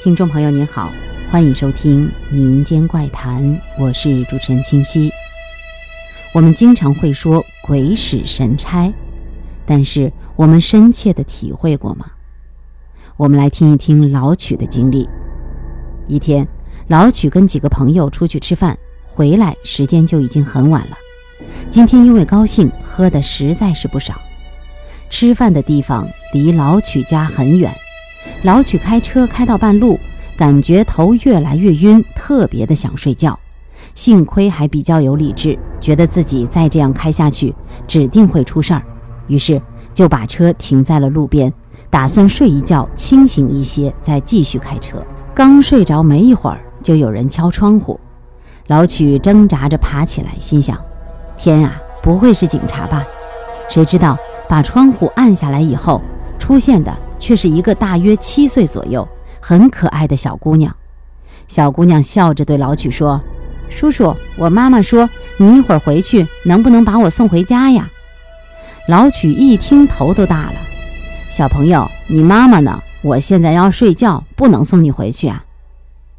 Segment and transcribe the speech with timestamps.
[0.00, 0.92] 听众朋友您好，
[1.28, 5.10] 欢迎收听民间怪谈，我是主持人清晰。
[6.32, 8.92] 我们经常会说鬼使神差，
[9.66, 12.06] 但是我们深切的体会过吗？
[13.16, 15.08] 我们来听一听老曲的经历。
[16.06, 16.46] 一天，
[16.86, 18.78] 老曲跟几个朋友出去吃饭，
[19.08, 20.96] 回来时间就已经很晚了。
[21.70, 24.14] 今天因为高兴，喝的实在是不少。
[25.10, 27.74] 吃饭的地方离老曲家很远。
[28.42, 29.98] 老曲开车开到半路，
[30.36, 33.38] 感觉头越来越晕，特别的想睡觉。
[33.94, 37.54] 幸亏还比较有理智，觉得自己再这样开下去，
[37.86, 38.82] 指定会出事儿，
[39.26, 39.60] 于是
[39.92, 41.52] 就把车停在了路边，
[41.90, 45.04] 打算睡一觉，清醒一些再继续开车。
[45.34, 47.98] 刚睡着没一会儿，就有人敲窗户。
[48.68, 50.78] 老曲挣扎着爬起来，心想：
[51.36, 53.04] 天啊，不会是警察吧？
[53.68, 54.16] 谁知道
[54.48, 56.00] 把窗户按下来以后，
[56.38, 56.96] 出现的。
[57.18, 59.06] 却是一个大约七岁左右、
[59.40, 60.74] 很可爱的小姑娘。
[61.46, 63.20] 小姑娘笑着对老曲说
[63.70, 67.88] ：“叔叔，我妈妈说你一会儿回去，能不能把我送回家呀？”
[68.88, 70.54] 老曲一听头都大了
[71.30, 72.80] ：“小朋友，你妈妈呢？
[73.02, 75.44] 我现在要睡觉，不能送你回去啊！”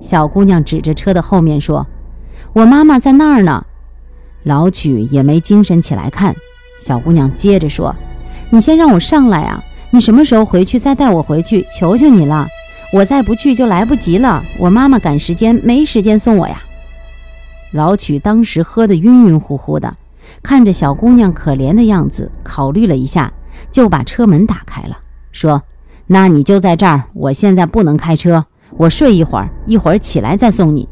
[0.00, 1.86] 小姑娘指着车的后面说
[2.52, 3.64] ：“我妈妈在那儿呢。”
[4.44, 6.34] 老曲也没精神起来看。
[6.78, 7.94] 小姑娘接着说
[8.50, 9.62] ：“你先让我上来啊！”
[9.94, 11.64] 你什么时候回去再带我回去？
[11.70, 12.48] 求求你了，
[12.92, 14.42] 我再不去就来不及了。
[14.58, 16.60] 我妈妈赶时间，没时间送我呀。
[17.70, 19.96] 老曲当时喝得晕晕乎乎的，
[20.42, 23.32] 看着小姑娘可怜的样子，考虑了一下，
[23.70, 24.98] 就把车门打开了，
[25.30, 25.62] 说
[26.08, 28.44] ：“那你就在这儿，我现在不能开车，
[28.76, 30.88] 我睡一会儿，一会儿起来再送你。”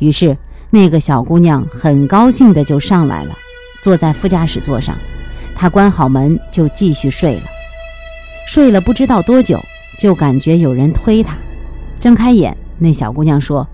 [0.00, 0.36] 于是
[0.70, 3.38] 那个小姑娘很高兴的就上来了，
[3.80, 4.96] 坐在副驾驶座上，
[5.54, 7.42] 她关好门就继续睡了。
[8.46, 9.58] 睡了不知道多久，
[9.98, 11.34] 就感觉有人推他，
[11.98, 13.66] 睁开眼，那小姑娘说：“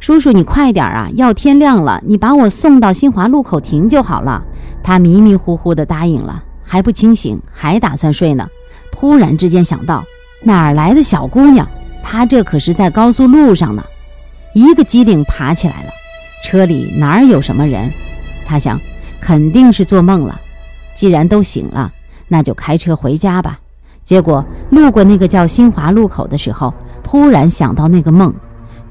[0.00, 4.42] 叔叔，你快点啊，要天亮了，你把我送到新华路口停就好了。”
[4.82, 8.48] 他迷迷糊糊地答应了，还不清醒，还打算睡呢。
[8.90, 10.04] 突然之间想到，
[10.42, 11.68] 哪儿来的小姑娘？
[12.02, 13.84] 他这可是在高速路上呢，
[14.54, 15.90] 一个机灵爬起来了。
[16.44, 17.90] 车里哪儿有什么人？
[18.44, 18.80] 他想，
[19.20, 20.40] 肯定是做梦了。
[20.94, 21.92] 既然都醒了，
[22.28, 23.60] 那就开车回家吧。
[24.04, 28.34] 结果路过那个叫新华路口的时候，突然想到那个梦，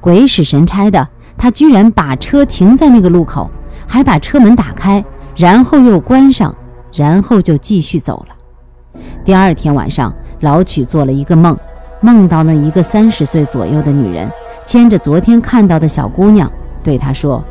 [0.00, 1.06] 鬼使神差的，
[1.36, 3.50] 他居然把车停在那个路口，
[3.86, 5.04] 还把车门打开，
[5.36, 6.54] 然后又关上，
[6.92, 9.00] 然后就继续走了。
[9.24, 11.56] 第二天晚上，老曲做了一个梦，
[12.00, 14.30] 梦到那一个三十岁左右的女人
[14.66, 16.50] 牵着昨天看到的小姑娘，
[16.82, 17.42] 对他说：“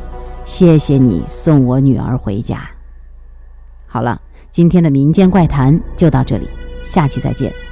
[0.45, 2.57] 谢谢你送我女儿回家。”
[3.87, 4.19] 好了，
[4.51, 6.49] 今天的民间怪谈就到这里。
[6.83, 7.70] 下期再见。